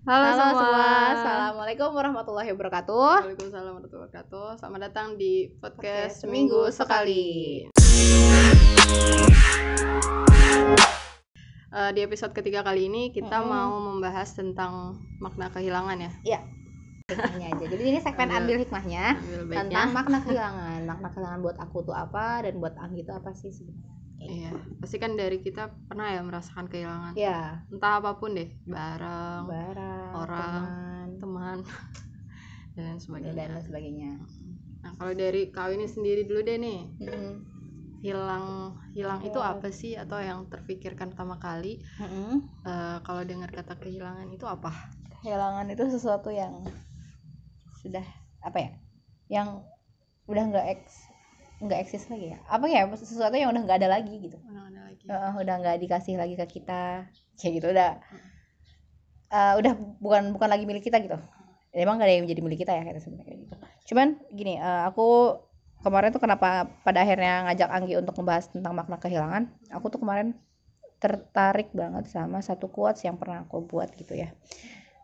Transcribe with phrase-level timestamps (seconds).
[0.00, 0.56] Halo, Halo semua.
[0.56, 4.46] semua, Assalamualaikum warahmatullahi wabarakatuh Waalaikumsalam warahmatullahi wabarakatuh.
[4.56, 7.28] Selamat datang di podcast, Podcast Seminggu Sekali.
[11.70, 13.48] Eh, di episode ketiga kali ini kita Mm-mm.
[13.48, 16.10] mau membahas tentang makna kehilangan ya.
[17.06, 21.58] Hikmahnya aja, jadi ini segmen Ambil- ambil hikmahnya Ambil Tentang makna kehilangan Makna kehilangan buat
[21.58, 25.72] aku tuh apa Dan buat Anggi itu apa sih sebenarnya Iya, pasti kan dari kita
[25.88, 27.16] pernah ya merasakan kehilangan.
[27.16, 29.79] Ya, Entah apa pun deh, barang, barang,
[31.64, 31.84] teman,
[32.76, 33.46] dan lain dan sebagainya.
[33.52, 34.10] lain sebagainya.
[34.80, 37.44] Nah, kalau dari kau ini sendiri dulu deh nih, Mm-mm.
[38.00, 39.50] hilang hilang itu Iya.
[39.52, 39.92] apa sih?
[39.98, 41.84] Atau yang terfikirkan pertama kali?
[42.00, 42.40] Mm-mm.
[42.64, 44.72] eh, kalau dengar kata kehilangan itu apa?
[45.20, 46.64] Kehilangan itu sesuatu yang
[47.80, 48.04] Sudah,
[48.44, 48.70] apa ya?
[49.32, 49.48] Yang
[50.28, 50.94] udah nggak eks
[51.60, 52.38] nggak eksis lagi ya?
[52.48, 52.88] Apa ya?
[52.96, 54.36] Sesuatu yang udah nggak ada lagi gitu.
[54.44, 55.04] Mana ada lagi?
[55.08, 57.08] Heeh, udah nggak dikasih lagi ke kita.
[57.40, 57.90] Kayak gitu udah.
[59.30, 61.16] Eh, udah bukan bukan lagi milik kita gitu
[61.74, 63.54] emang gak ada yang menjadi milik kita ya kayak sebenarnya gitu.
[63.92, 65.38] Cuman gini eh, aku
[65.80, 70.36] kemarin tuh kenapa pada akhirnya ngajak Anggi untuk membahas tentang makna kehilangan aku tuh kemarin
[71.00, 74.36] tertarik banget sama satu quotes yang pernah aku buat gitu ya.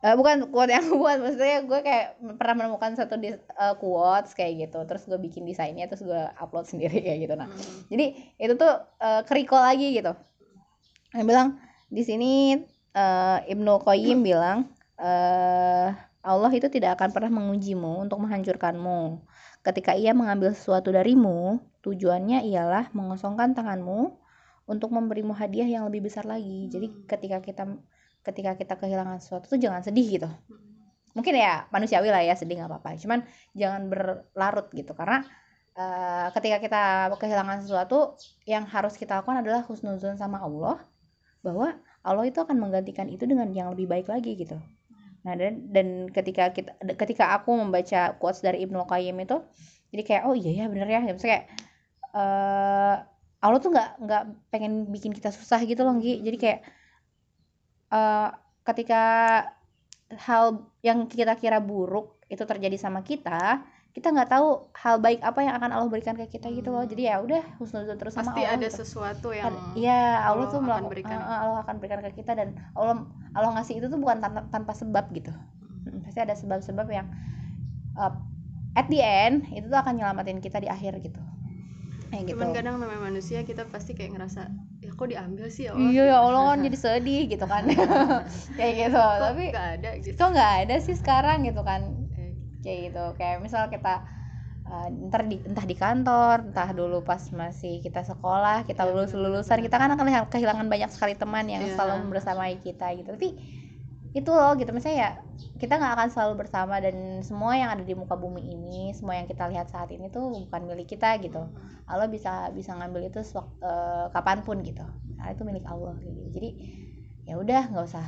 [0.04, 4.36] Eh, bukan quote yang aku buat maksudnya gue kayak pernah menemukan satu dis, eh, quotes
[4.36, 7.34] kayak gitu terus gue bikin desainnya terus gue upload sendiri kayak gitu.
[7.38, 7.88] Nah Mm.
[7.88, 10.12] jadi itu tuh uh, kerikol lagi gitu.
[11.16, 11.48] Yang bilang
[11.88, 12.32] di sini
[12.92, 14.68] eh, Ibnu Qayyim bilang
[15.00, 15.88] eh,
[16.26, 19.22] Allah itu tidak akan pernah mengujimu untuk menghancurkanmu.
[19.62, 24.18] Ketika ia mengambil sesuatu darimu tujuannya ialah mengosongkan tanganmu
[24.66, 26.66] untuk memberimu hadiah yang lebih besar lagi.
[26.66, 27.06] Jadi Hmm.
[27.06, 27.64] ketika kita
[28.26, 30.30] ketika kita kehilangan sesuatu tuh jangan sedih gitu.
[30.50, 30.74] Mm.
[31.16, 33.00] mungkin ya manusiawi lah ya sedih nggak apa-apa.
[33.00, 33.24] Cuman
[33.56, 35.24] jangan berlarut gitu karena
[35.78, 36.82] eh, ketika kita
[37.16, 40.76] kehilangan sesuatu yang harus kita lakukan adalah husnuzon sama Allah
[41.40, 44.58] bahwa Allah itu akan menggantikan itu dengan yang lebih baik lagi gitu
[45.26, 49.42] nah dan dan ketika kita ketika aku membaca quotes dari Ibnu Qayyim itu
[49.90, 51.44] jadi kayak oh iya ya bener ya maksudnya kayak
[52.14, 52.96] eh
[53.42, 54.22] Allah tuh nggak nggak
[54.54, 56.22] pengen bikin kita susah gitu loh Gi.
[56.22, 56.60] jadi kayak
[57.90, 58.28] eh
[58.62, 59.02] ketika
[60.14, 65.40] hal yang kita kira buruk itu terjadi sama kita kita nggak tahu hal baik apa
[65.40, 66.92] yang akan Allah berikan ke kita gitu loh Hmm.
[66.92, 68.84] jadi ya udah husnuzon terus sama Pasti Allah ada gitu.
[68.84, 71.16] sesuatu yang Kan- Iya, Allah, Allah tuh melakukan berikan.
[71.16, 75.08] Allah akan berikan ke kita dan Allah Allah ngasih itu tuh bukan tanpa, tanpa sebab
[75.10, 75.32] gitu.
[75.88, 77.08] Mm, Pasti ada sebab-sebab yang
[77.94, 78.12] uh,
[78.74, 81.20] at the end itu tuh akan nyelamatin kita di akhir gitu.
[82.06, 82.36] Kayak gitu.
[82.36, 85.88] Cuman kadang namanya manusia kita pasti kayak ngerasa ya kok diambil sih ya Allah.
[85.88, 87.64] Iya ya Allah kan jadi sedih gitu kan.
[88.60, 89.00] kayak gitu.
[89.00, 90.14] Kok Tapi nggak ada gitu.
[90.14, 92.05] kok nggak ada sih sekarang gitu kan.
[92.66, 93.04] Kayak gitu.
[93.18, 93.94] Kayak misal kita
[94.66, 99.12] uh, ntar di, entah di kantor, entah dulu pas masih kita sekolah, kita Iya, lulus
[99.14, 101.78] lulusan, kita kan akan kehilangan banyak sekali teman yang Iya.
[101.78, 103.14] selalu bersamai kita gitu.
[103.14, 103.28] Tapi
[104.16, 105.10] itu loh gitu misalnya ya
[105.60, 109.28] kita nggak akan selalu bersama dan semua yang ada di muka bumi ini, semua yang
[109.28, 111.40] kita lihat saat ini tuh bukan milik kita gitu.
[111.86, 113.20] Allah bisa bisa ngambil itu
[113.62, 114.84] eh, kapan pun gitu.
[115.16, 116.28] Nah, itu milik Allah kayak gitu.
[116.40, 116.50] Jadi
[117.28, 118.04] ya udah nggak usah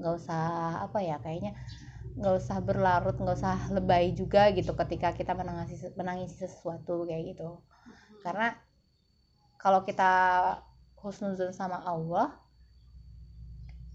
[0.00, 0.42] nggak usah
[0.86, 1.52] apa ya kayaknya
[2.20, 7.64] nggak usah berlarut nggak usah lebay juga gitu ketika kita menangisi menangisi sesuatu kayak gitu
[8.20, 8.52] karena
[9.56, 10.12] kalau kita
[11.00, 12.36] husnuzon sama Allah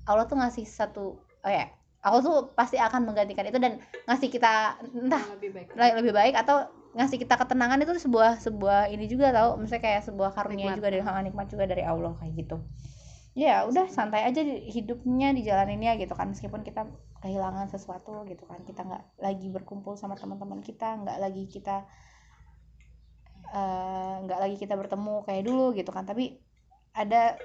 [0.10, 1.70] Allah tuh ngasih satu oh ya
[2.06, 5.68] Allah tuh pasti akan menggantikan itu dan ngasih kita entah lebih baik.
[5.74, 10.02] le- lebih baik atau ngasih kita ketenangan itu sebuah sebuah ini juga tau misalnya kayak
[10.06, 10.78] sebuah karunia Nikmat.
[10.78, 12.58] juga dari hal nikmat juga dari Allah kayak gitu
[13.36, 16.32] ya udah santai aja di- hidupnya dijalaninnya gitu kan.
[16.32, 16.88] Meskipun kita
[17.20, 18.64] kehilangan sesuatu gitu kan.
[18.64, 21.84] Kita nggak lagi berkumpul sama teman-teman kita nggak lagi kita
[23.52, 26.08] eh, nggak lagi kita bertemu kayak dulu gitu kan.
[26.08, 26.40] Tapi
[26.96, 27.36] ada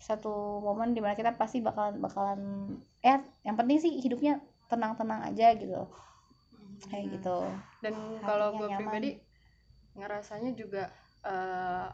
[0.00, 2.40] satu momen di mana kita pasti bakalan bakalan
[3.04, 4.38] eh yang penting sih hidupnya
[4.70, 5.82] tenang-tenang aja gitu.
[6.88, 7.12] Kayak Hmm.
[7.18, 7.38] gitu.
[7.84, 9.10] Dan kalau gue pribadi
[9.98, 10.88] ngerasanya juga
[11.26, 11.88] eh,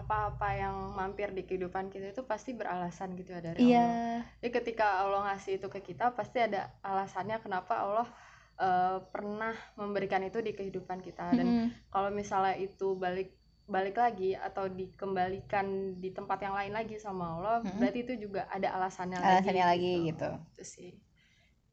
[0.00, 3.88] apa-apa yang mampir di kehidupan kita itu pasti beralasan gitu ya dari Allah.
[3.90, 6.60] iya Jadi ketika Allah ngasih itu ke kita pasti ada
[6.90, 8.06] alasannya kenapa Allah
[8.60, 11.68] eh, pernah memberikan itu di kehidupan kita dan Mm-mm.
[11.92, 13.28] kalau misalnya itu balik
[13.74, 17.78] balik lagi atau dikembalikan di tempat yang lain lagi sama Allah Mm-mm.
[17.80, 20.90] berarti itu juga ada alasannya, alasannya lagi lagi gitu itu sih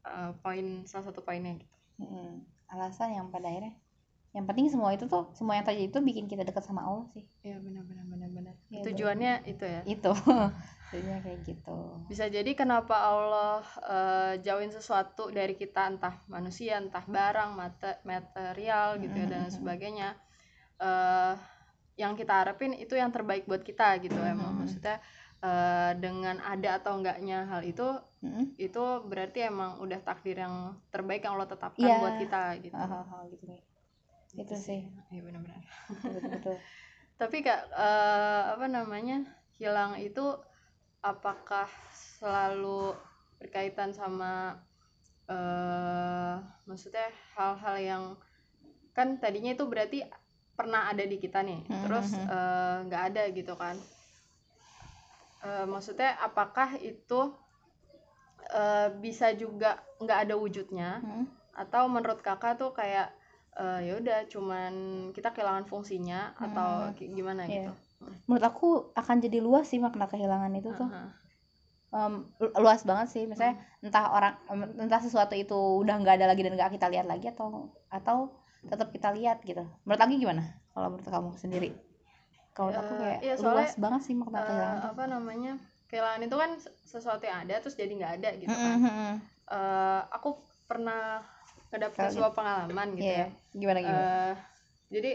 [0.08, 2.32] eh, poin salah satu poinnya gitu Mm-mm.
[2.74, 3.74] alasan yang pada akhirnya
[4.32, 7.28] yang penting semua itu tuh semua yang terjadi itu bikin kita dekat sama Allah sih.
[7.44, 8.54] Ya benar benar benar benar.
[8.72, 9.82] Iya, tujuannya itu ya?
[9.84, 10.12] Itu.
[10.92, 11.78] Jadinya kayak gitu.
[12.08, 19.00] Bisa jadi kenapa Allah eh, jauhin sesuatu dari kita entah manusia entah barang mate- material
[19.04, 20.10] gitu ya dan sebagainya
[20.82, 21.36] eh
[22.00, 24.64] yang kita harapin itu yang terbaik buat kita gitu emang.
[24.64, 25.00] Maksudnya
[25.44, 27.88] eh, dengan ada atau enggaknya hal itu
[28.24, 28.46] Mm-mm.
[28.56, 31.98] itu berarti emang udah takdir yang terbaik yang Allah tetapkan Iya.
[32.00, 32.76] buat kita gitu.
[32.80, 33.44] Hal-hal gitu.
[33.48, 33.62] nih
[34.36, 34.82] itu sih.
[35.12, 35.62] iya benar-benar.
[36.32, 36.58] Betul
[37.22, 39.22] tapi kak eh, apa namanya
[39.62, 40.26] hilang itu
[41.06, 42.98] apakah selalu
[43.38, 44.58] berkaitan sama
[45.30, 46.36] eh
[46.68, 47.08] maksudnya
[47.38, 48.04] hal-hal yang
[48.98, 50.04] kan tadinya itu berarti
[50.58, 53.78] pernah ada di kita nih Hmm, terus hmm, eh, nggak ada gitu kan.
[55.42, 57.34] Eh, maksudnya apakah itu
[58.52, 60.90] eh, bisa juga nggak ada wujudnya?
[61.04, 61.26] Hmm.
[61.52, 63.12] atau menurut kakak tuh kayak
[63.54, 64.74] eh, ya udah cuman
[65.12, 66.96] kita kehilangan fungsinya atau Hmm.
[66.96, 67.68] ki- gimana Iya.
[67.68, 67.72] gitu.
[68.26, 70.90] Menurut aku akan jadi luas sih makna kehilangan itu tuh.
[71.92, 73.24] Em, lu- luas banget sih.
[73.28, 74.34] Misalnya entah orang
[74.80, 75.54] entah sesuatu itu
[75.84, 78.32] udah nggak ada lagi dan nggak kita lihat lagi atau atau
[78.64, 79.68] tetap kita lihat gitu.
[79.84, 80.44] Menurut lagi gimana?
[80.72, 81.70] Kalau menurut kamu sendiri?
[82.56, 85.54] Kalau menurut aku kayak iya, soalnya, luas banget sih makna Eh, kehilangan apa namanya
[85.92, 86.52] kehilangan itu kan
[86.88, 88.78] sesuatu yang ada terus jadi nggak ada gitu kan.
[89.52, 90.30] Eh, aku
[90.72, 91.20] pernah
[91.72, 92.20] Kaget.
[92.20, 93.28] sebuah pengalaman gitu Iya, ya.
[93.56, 94.04] gimana gimana?
[94.04, 94.34] Eh,
[94.92, 95.12] jadi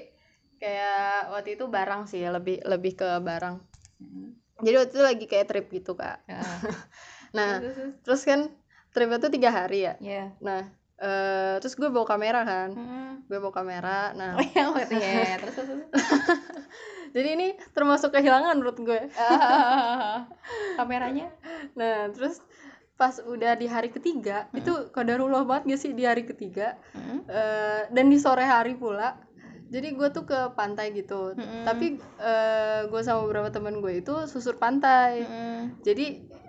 [0.56, 3.56] kayak waktu itu barang sih ya, lebih lebih ke barang.
[3.96, 4.28] Mm.
[4.60, 6.20] jadi waktu itu lagi kayak trip gitu kak.
[6.28, 6.40] Ah,
[7.36, 7.60] nah
[8.04, 8.48] terus, kan
[8.92, 10.00] tripnya tuh tiga hari ya?
[10.00, 10.32] Iya.
[10.40, 10.64] nah
[10.96, 12.72] eh, terus gue bawa kamera kan?
[12.72, 13.28] Mm.
[13.28, 14.36] gue bawa kamera nah.
[14.40, 14.44] Oh
[14.80, 15.84] ya terus terus, terus.
[17.16, 19.00] jadi ini termasuk kehilangan menurut gue.
[19.16, 20.24] Ah,
[20.80, 21.28] kameranya?
[21.76, 22.40] Nah terus
[22.96, 24.58] pas udah di hari ketiga Hmm.
[24.58, 27.18] itu kodarullah banget gak sih di hari ketiga Mm.
[27.26, 29.20] Eh, dan di sore hari pula
[29.66, 31.62] jadi gue tuh ke pantai gitu Mm-mm.
[31.62, 35.62] tapi eh, gue sama beberapa temen gue itu susur pantai Mm.
[35.82, 36.06] jadi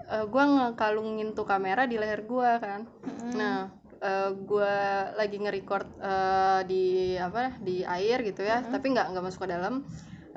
[0.07, 3.31] eh, gue ngekalungin tuh kamera di leher gue kan Mm.
[3.33, 3.57] nah
[3.99, 4.73] eh, gue
[5.13, 6.83] lagi nge-record eh, di
[7.17, 8.71] apa di air gitu ya Mm-mm.
[8.71, 9.83] tapi nggak nggak masuk ke dalam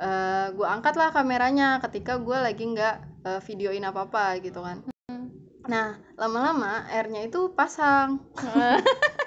[0.00, 4.80] Eh, gue angkat lah kameranya ketika gue lagi nggak eh, videoin apa apa gitu kan
[5.68, 8.24] nah lama-lama airnya itu pasang.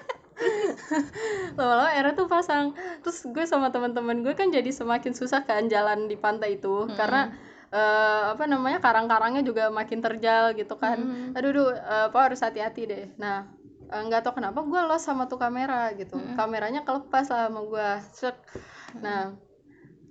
[1.58, 2.74] Lama-lama airnya tuh pasang.
[3.06, 6.88] Terus gue sama teman-teman gue kan jadi semakin susah kan jalan di pantai itu.
[6.88, 6.98] Mm-mm.
[6.98, 7.34] karena
[7.74, 10.98] eh, apa namanya karang-karangnya juga makin terjal gitu kan.
[11.00, 11.38] Mm.
[11.38, 13.06] aduh duh eh, apa harus hati-hati deh.
[13.22, 13.46] Nah
[13.90, 16.18] eh, nggak tahu kenapa gue los sama tuh kamera gitu.
[16.18, 16.38] Mm-mm.
[16.38, 17.90] kameranya kelepas lah sama gue.
[18.14, 18.38] Sek.
[19.02, 19.34] nah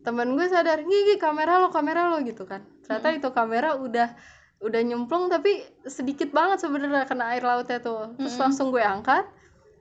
[0.03, 2.67] temen gue sadar gigi kamera lo kamera lo gitu kan.
[2.83, 4.11] Ternyata itu kamera udah
[4.63, 8.43] udah nyemplung tapi sedikit banget sebenarnya kena air lautnya tuh terus Mm-mm.
[8.43, 9.27] langsung gue angkat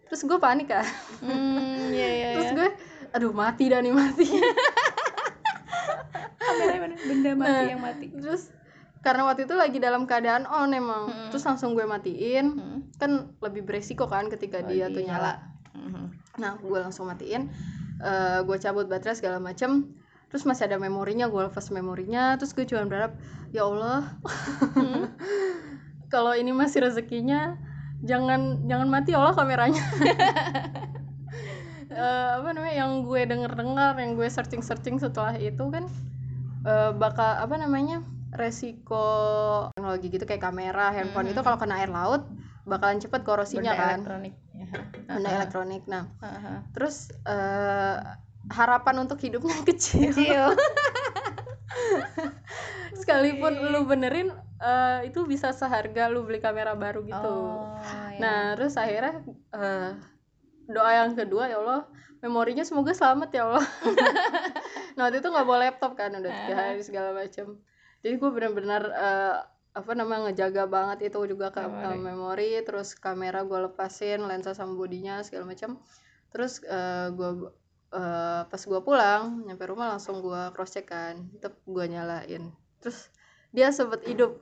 [0.05, 0.83] terus gue panik kan
[1.19, 2.27] Hmm, iya iya.
[2.33, 2.55] terus iya.
[2.55, 2.69] gue
[3.11, 4.25] aduh mati dah nih mati?
[7.01, 7.63] Benda mati Nah.
[7.67, 8.07] yang mati.
[8.11, 8.49] terus
[9.01, 11.29] karena waktu itu lagi dalam keadaan on emang Mm-mm.
[11.29, 12.79] terus langsung gue matiin Hmm.
[12.95, 15.09] kan lebih beresiko kan ketika Oh, dia tuh iya.
[15.11, 15.33] nyala
[15.71, 16.05] Mhm.
[16.37, 17.49] nah gue langsung matiin
[18.01, 19.85] Eh, gue cabut baterai segala macem
[20.31, 23.13] terus masih ada memorinya gue lepas memorinya terus gue cuma berharap
[23.49, 24.07] ya Allah
[24.73, 25.11] Hmm.
[26.13, 27.59] kalau ini masih rezekinya
[28.01, 29.83] jangan jangan mati ya Allah kameranya
[31.91, 35.91] Eh, apa namanya yang gue denger dengar yang gue searching searching setelah itu kan
[36.63, 37.99] eh, bakal apa namanya
[38.31, 39.03] resiko
[39.69, 41.35] teknologi gitu kayak kamera handphone Mhm.
[41.35, 42.23] itu kalau kena air laut
[42.63, 44.33] bakalan cepet korosinya Benda kan elektronik.
[44.55, 44.67] Ya.
[45.05, 46.63] benda elektronik nah Aha.
[46.71, 47.95] terus eh,
[48.49, 50.55] harapan untuk hidupnya kecil Kecil.
[52.93, 54.29] sekalipun lu benerin
[54.59, 57.77] eh, itu bisa seharga lu beli kamera baru gitu Oh,
[58.13, 58.19] ya.
[58.19, 59.89] nah terus akhirnya eh,
[60.67, 61.87] doa yang kedua ya Allah
[62.21, 63.65] memorinya semoga selamat ya Allah
[64.95, 66.59] nah waktu itu nggak bawa laptop kan udah tiga Ah.
[66.69, 67.57] hari segala macam
[68.01, 69.35] jadi gue benar-benar eh,
[69.71, 71.87] apa namanya ngejaga banget itu juga ke Memori.
[71.87, 75.79] eh, memori terus kamera gue lepasin lensa sama bodinya segala macam
[76.29, 77.29] terus eh, gue
[77.91, 83.11] eh, pas gue pulang nyampe rumah langsung gue cross check kan tetep gue nyalain terus
[83.49, 84.39] dia sempet hidup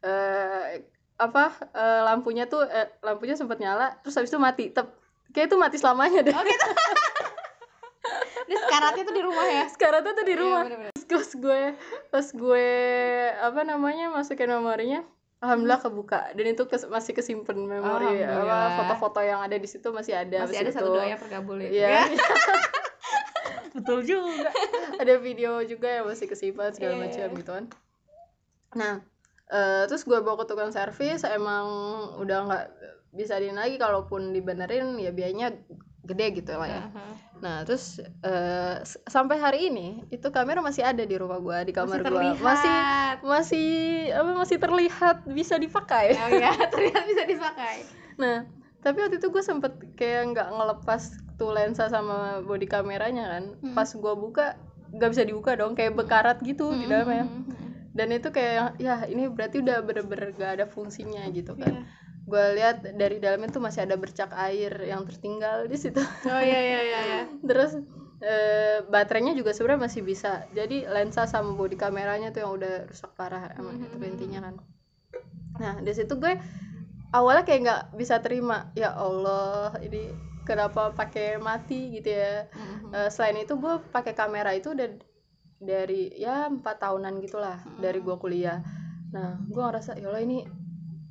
[0.00, 0.82] eh
[1.16, 4.90] apa eh, lampunya tuh eh, lampunya sempet nyala terus habis itu mati tep
[5.30, 6.68] kayak itu mati selamanya deh Oh gitu.
[8.42, 9.64] Ini sekaratnya tuh di rumah ya.
[9.68, 10.92] sekarang tuh di rumah Iya, bener-bener.
[11.08, 11.60] pas gue
[12.10, 12.66] pas gue
[13.40, 15.00] apa namanya masukin memorinya
[15.38, 20.14] alhamdulillah kebuka dan itu kes- masih kesimpan memori apa foto-foto yang ada di situ masih
[20.16, 20.96] ada Masih ada satu itu.
[20.96, 21.70] doa yang terkabul ya.
[21.70, 22.00] Iya.
[23.72, 24.52] Betul juga.
[25.00, 27.02] ada video juga yang masih kesimpan segala Iya.
[27.02, 27.64] macam gitu kan
[28.72, 28.94] nah
[29.46, 31.66] eh, terus gue bawa ke tukang servis emang
[32.16, 32.64] udah nggak
[33.12, 35.52] bisa di lagi kalaupun dibenerin ya biayanya
[36.02, 37.04] gede gitu lah ya Aha.
[37.38, 41.72] nah terus eh, s- sampai hari ini itu kamera masih ada di rumah gue di
[41.72, 42.74] kamar Masih gue masih
[43.22, 43.68] masih
[44.10, 47.84] apa masih terlihat bisa dipakai Oh iya, terlihat bisa dipakai.
[48.16, 48.48] nah
[48.80, 53.74] tapi waktu itu gue sempet kayak nggak ngelepas tuh lensa sama body kameranya kan Hmm.
[53.74, 54.54] pas gue buka
[54.92, 57.26] nggak bisa dibuka dong kayak bekarat gitu di dalamnya.
[57.92, 61.74] Dan itu kayak ya ini berarti udah bener-bener gak ada fungsinya gitu kan.
[61.74, 61.84] Iya.
[62.22, 65.98] gue lihat dari dalamnya tuh masih ada bercak air yang tertinggal di situ.
[66.22, 67.20] Oh iya iya iya iya.
[67.50, 67.74] Terus
[68.22, 70.46] eh, baterainya juga sebenarnya masih bisa.
[70.54, 74.06] Jadi lensa sama body kameranya tuh yang udah rusak parah emang itu Mhm.
[74.06, 74.54] intinya kan.
[75.58, 76.32] Nah di situ gue
[77.10, 82.90] awalnya kayak nggak bisa terima ya Allah ini kenapa pakai mati gitu ya Mhm.
[82.92, 84.88] Eh, selain itu gue pakai kamera itu udah
[85.62, 88.58] dari ya empat tahunan gitulah dari gue kuliah
[89.12, 90.42] nah gue ngerasa ya ini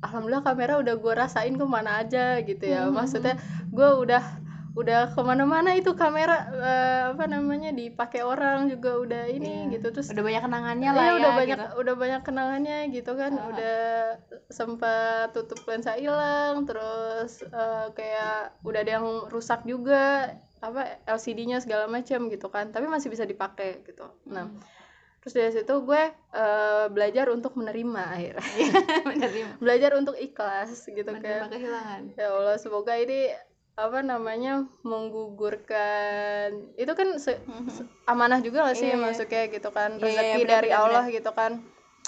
[0.02, 2.92] alhamdulillah kamera udah gue rasain ke mana aja gitu ya Mhm.
[2.92, 3.34] maksudnya
[3.70, 4.41] gue udah
[4.72, 9.72] udah ke mana-mana itu kamera eh, apa namanya dipakai orang juga udah ini Iya.
[9.74, 11.68] gitu terus udah banyak kenangannya lah Iya, ya udah banyak gitu.
[11.76, 13.46] udah banyak kenangannya gitu kan Ah.
[13.46, 13.80] udah
[14.48, 21.84] sempat tutup lensa hilang terus eh, kayak udah ada yang rusak juga apa LCD-nya segala
[21.86, 24.56] macam gitu kan tapi masih bisa dipakai gitu nah Hmm.
[25.20, 26.02] terus dari situ gue
[26.32, 28.40] eh, belajar untuk menerima akhirnya
[29.06, 33.30] menerima belajar untuk ikhlas gitu menerima kan kehilangan ya Allah semoga ini
[33.72, 39.00] apa namanya menggugurkan itu kan se- se- amanah juga gak sih iya.
[39.00, 41.52] masuknya gitu kan Iya, rezeki benar, dari benar, Allah gitu kan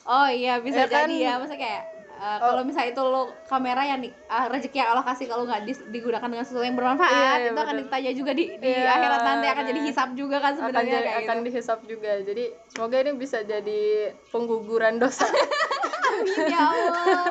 [0.05, 1.09] oh iya bisa Ya kan?
[1.09, 1.83] jadi ya maksudnya kayak
[2.15, 5.65] uh, kalau misalnya itu lo kamera yang di, ah, rezeki yang Allah kasih kalau nggak
[5.65, 7.83] dis- digunakan dengan sesuatu yang bermanfaat Iya, iya, itu akan benar.
[7.83, 11.07] ditanya juga di, di Iya, akhirat nanti akan jadi hisap juga kan akan sebenarnya jadi,
[11.09, 11.47] kayak akan gitu.
[11.49, 13.83] dihisap juga jadi semoga ini bisa jadi
[14.29, 15.25] pengguguran dosa
[16.45, 17.25] ya Allah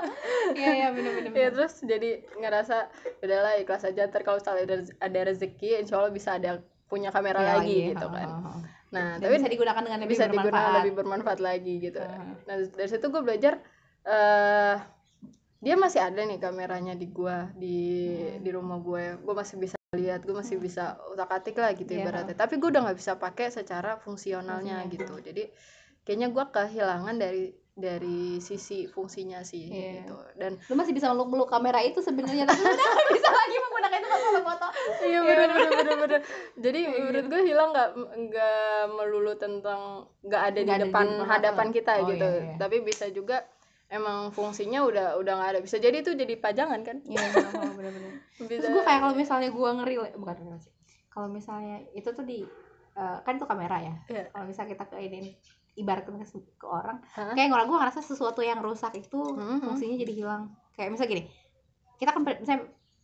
[0.54, 2.78] iya iya benar benar ya terus jadi ngerasa
[3.20, 7.40] udahlah ikhlas aja ntar kalau misalnya ada, ada rezeki insya Allah bisa ada punya kamera
[7.40, 8.28] Iya, lagi iya, gitu kan
[8.90, 10.78] nah Dan tapi bisa digunakan dengan lebih bisa digunakan bermanfaat.
[10.80, 12.18] lebih bermanfaat lagi gitu Ha.
[12.44, 13.54] nah dari situ gue belajar
[14.04, 14.78] eh
[15.58, 17.80] dia masih ada nih kameranya di gua di
[18.14, 18.40] Hmm.
[18.40, 22.04] di rumah gue gue masih bisa lihat gue masih bisa utak atik lah gitu Iya.
[22.04, 24.94] ibaratnya tapi gue udah nggak bisa pakai secara fungsionalnya Fungsinya.
[24.94, 25.44] gitu jadi
[26.04, 30.06] kayaknya gue kehilangan dari dari sisi fungsinya sih Iya.
[30.06, 30.14] gitu.
[30.36, 32.78] Dan lu masih bisa meluk-meluk kamera itu sebenarnya tapi udah
[33.18, 34.68] bisa lagi menggunakan itu untuk foto-foto.
[35.02, 36.22] Iya bener bener bener bener.
[36.56, 38.62] Jadi Kayak menurut gue hilang nggak nggak
[38.92, 39.82] melulu tentang
[40.22, 41.26] nggak ada di Nggak ada di depan depan.
[41.28, 42.30] hadapan kita Oh, gitu.
[42.30, 42.56] iya, iya.
[42.56, 43.38] tapi bisa juga
[43.90, 45.60] emang fungsinya udah udah nggak ada.
[45.60, 47.02] Bisa jadi itu jadi pajangan kan?
[47.04, 47.26] Iya
[47.74, 48.62] benar-benar bisa.
[48.62, 50.74] Terus gue kayak kalau misalnya gue ngeri bukan ngeri sih.
[51.10, 52.46] Kalau misalnya itu tuh di
[52.94, 53.94] eh, kan itu kamera ya.
[54.08, 54.24] Iya.
[54.30, 55.34] kalau misalnya kita ke ini
[55.74, 56.26] ibaratkan ke,
[56.56, 57.34] ke orang Hah?
[57.34, 59.66] kayak orang gue ngerasa sesuatu yang rusak itu Mhm.
[59.66, 61.24] fungsinya jadi hilang kayak misalnya gini
[61.98, 62.62] kita kan misalnya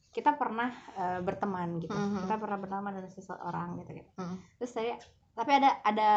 [0.09, 2.25] kita pernah eh, berteman gitu Mhm.
[2.25, 4.35] kita pernah berteman dengan seseorang gitu gitu Mhm.
[4.57, 4.95] terus saya
[5.33, 6.11] tapi ada ada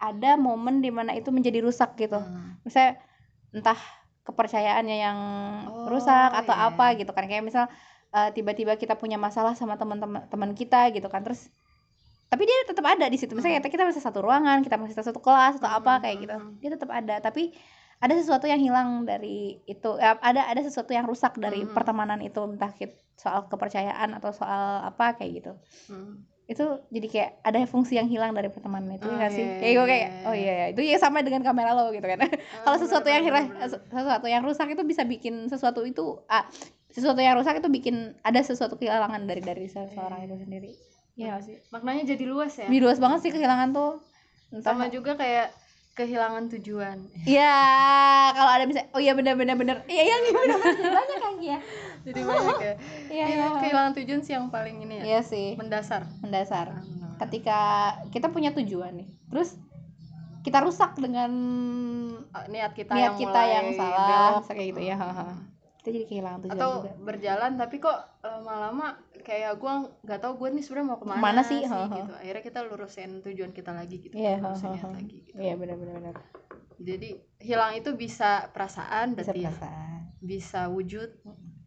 [0.00, 2.56] ada momen di mana itu menjadi rusak gitu Hmm.
[2.64, 2.96] misalnya
[3.52, 3.76] entah
[4.24, 5.18] kepercayaannya yang
[5.68, 6.72] Oh, rusak atau iya.
[6.72, 7.68] apa gitu kan kayak misal
[8.10, 11.50] eh, tiba-tiba kita punya masalah sama teman-teman teman kita gitu kan terus
[12.34, 13.30] tapi dia tetap ada di situ.
[13.32, 16.34] Misalnya kita, kita masih satu ruangan kita masih satu kelas atau apa Hmm, kayak gitu.
[16.34, 16.52] hmm.
[16.58, 17.14] dia tetap ada.
[17.20, 17.54] Tapi
[17.96, 19.90] ada sesuatu yang hilang dari itu.
[19.96, 21.70] Eh, ada ada sesuatu yang rusak dari Hmm.
[21.70, 22.42] pertemanan itu.
[22.42, 22.74] Entah
[23.14, 25.52] soal kepercayaan atau soal apa kayak gitu.
[25.86, 26.26] Hmm.
[26.44, 26.60] itu
[26.92, 29.40] jadi kayak ada fungsi yang hilang dari pertemanan itu Oh, ya sih?
[29.40, 30.52] Kayak gue kayak oh iya.
[30.52, 30.66] iya.
[30.76, 32.20] Itu ya sama dengan kamera lo gitu kan.
[32.68, 33.46] Kalau Ah, sesuatu bener, yang hilang
[33.88, 36.44] sesuatu yang rusak itu bisa bikin sesuatu itu ah
[36.92, 40.70] sesuatu yang rusak itu bikin ada sesuatu kehilangan dari dari seseorang itu sendiri
[41.14, 44.02] Iya nggak sih maknanya jadi luas ya Lebih luas banget sih kehilangan tuh
[44.50, 45.54] Entah- sama juga kayak
[45.94, 47.54] kehilangan tujuan Iya,
[48.32, 51.34] kalau ada misalnya, oh iya benar benar benar, iya iya iya, benar benar banyak kan
[51.40, 51.58] ya.
[52.06, 52.74] jadi banyak ya
[53.08, 53.46] Iya Iya, iya.
[53.56, 56.82] kehilangan tujuan sih yang paling ini ya Iya sih, mendasar mendasar.
[57.16, 57.60] Ketika
[58.10, 59.54] kita punya tujuan nih, terus
[60.42, 61.30] kita rusak dengan
[62.28, 64.50] Ah, niat kita niat yang kita mulai yang salah, belok.
[64.50, 64.96] kayak gitu ya.
[65.78, 66.90] Kita jadi kehilangan tujuan atau juga.
[67.00, 69.72] berjalan tapi kok lama-lama kayak gua
[70.04, 71.60] nggak tahu gue nih sebenarnya mau ke mana Ke mana sih?
[71.60, 71.96] sih, Ha, ha.
[71.96, 74.94] gitu akhirnya kita lurusin tujuan kita lagi gitu Iya, lurusin ha, niat ha.
[74.94, 76.16] lagi gitu Iya benar benar benar.
[76.76, 77.08] jadi
[77.40, 79.50] hilang itu bisa perasaan Bisa berarti ya.
[79.50, 80.00] perasaan.
[80.20, 81.10] bisa wujud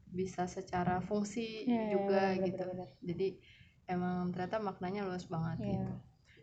[0.10, 2.64] bisa secara fungsi Iya, iya, juga benar, gitu
[3.04, 3.28] jadi
[3.86, 5.72] emang ternyata maknanya luas banget Iya.
[5.74, 5.94] gitu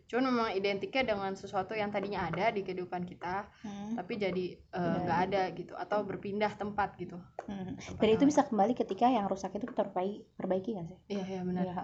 [0.05, 4.77] cuman memang identiknya dengan sesuatu yang tadinya ada di kehidupan kita Hmm, tapi jadi eh,
[4.77, 5.01] Iya.
[5.01, 7.73] nggak ada gitu atau berpindah tempat gitu hmm.
[7.75, 10.97] Tempat Dan itu bisa kembali ketika yang rusak itu kita perbaiki, perbaiki nggak sih?
[11.09, 11.83] iya iya benar Iya, ha.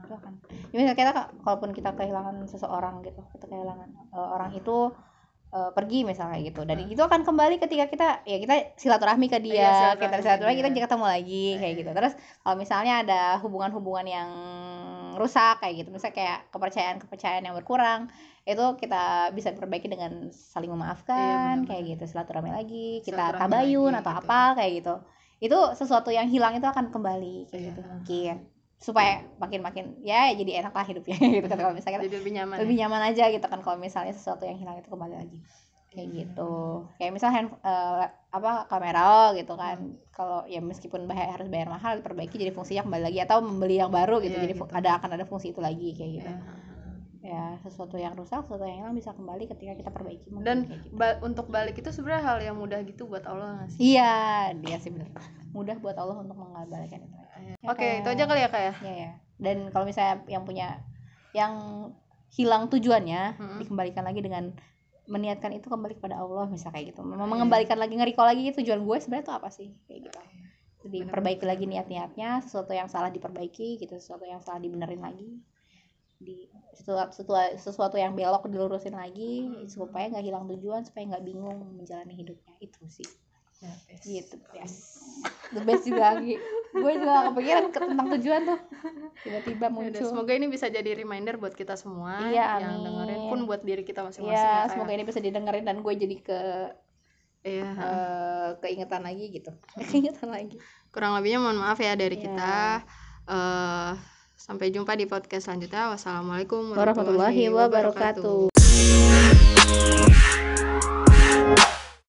[0.00, 0.32] itu kan
[0.66, 4.76] ya, misalnya kita kalaupun kita kehilangan seseorang gitu kita kehilangan eh, orang itu
[5.48, 6.88] eh, pergi misalnya gitu dan Hmm.
[6.88, 10.68] itu akan kembali ketika kita ya kita silaturahmi ke dia Iya, silaturahmi kita silaturahmi kita
[10.70, 11.78] jadi ketemu lagi kayak Iya.
[11.78, 14.28] gitu terus kalau misalnya ada hubungan-hubungan yang
[15.18, 18.06] rusak kayak gitu misalnya kayak kepercayaan-kepercayaan yang berkurang
[18.42, 24.00] itu kita bisa perbaiki dengan saling memaafkan Iya, kayak gitu silaturahmi lagi kita tabayun lagi,
[24.00, 24.20] atau gitu.
[24.24, 24.94] apa kayak gitu
[25.38, 27.68] itu sesuatu yang hilang itu akan kembali kayak Iya.
[27.70, 28.34] gitu mungkin
[28.78, 32.32] supaya makin makin ya jadi enak lah hidupnya gitu kan kalau misalnya kita jadi lebih
[32.38, 32.80] nyaman lebih ya?
[32.86, 35.38] nyaman aja gitu kan kalau misalnya sesuatu yang hilang itu kembali lagi
[35.88, 36.52] kayak gitu.
[36.96, 39.78] Kayak misal hand eh, apa kamera gitu kan.
[40.12, 43.88] Kalau ya meskipun bayar, harus bayar mahal diperbaiki jadi fungsinya kembali lagi atau membeli yang
[43.88, 44.36] baru gitu.
[44.36, 44.68] Iya, jadi gitu.
[44.68, 46.30] ada akan ada fungsi itu lagi kayak gitu.
[46.30, 46.66] Iya.
[47.18, 50.94] ya sesuatu yang rusak sesuatu yang hilang bisa kembali ketika kita perbaiki dan gitu.
[50.94, 53.98] ba- untuk balik itu sebenarnya hal yang mudah gitu buat Allah sih?
[53.98, 55.10] Iya dia sih bener.
[55.50, 57.18] Mudah buat Allah untuk mengembalikan itu.
[57.18, 58.72] Ya, oke kayak- itu aja kali ya kak ya?
[58.80, 60.78] Ya ya dan kalau misalnya yang punya
[61.32, 61.52] yang
[62.28, 63.58] hilang tujuannya Mm-mm.
[63.60, 64.54] dikembalikan lagi dengan
[65.08, 67.00] meniatkan itu kembali kepada Allah misal kayak gitu.
[67.02, 67.10] Iya.
[67.16, 69.68] memang mengembalikan lagi nge-recall lagi tujuan gue sebenarnya itu apa sih?
[69.88, 70.20] Kayak gitu.
[70.78, 71.12] Jadi Bener-bener.
[71.16, 75.40] perbaiki lagi niat-niatnya sesuatu yang salah diperbaiki gitu sesuatu yang salah dibenerin lagi.
[76.18, 76.46] Di
[76.76, 82.14] sesuatu, sesuatu, sesuatu yang belok dilurusin lagi supaya nggak hilang tujuan supaya nggak bingung menjalani
[82.14, 82.54] hidupnya.
[82.62, 83.08] Itu sih
[84.00, 85.02] gitu yes
[85.50, 86.38] the best juga Gi.
[86.68, 88.58] gue juga gak kepikiran ke tentang tujuan tuh
[89.18, 92.86] tiba-tiba Yaudah, muncul semoga ini bisa jadi reminder buat kita semua Iya, yang amin.
[92.86, 94.70] dengerin pun buat diri kita masing-masing Iya, ya, ya.
[94.70, 96.40] semoga ini bisa didengerin dan gue jadi ke
[97.38, 97.70] Iya.
[97.70, 99.50] eh, keingetan lagi gitu.
[99.90, 100.58] keingetan lagi.
[100.90, 102.24] kurang lebihnya mohon maaf ya dari Iya.
[102.28, 102.54] kita
[103.28, 103.92] eh
[104.38, 108.54] sampai jumpa di podcast selanjutnya wassalamualaikum Warahmatullahi wabarakatuh.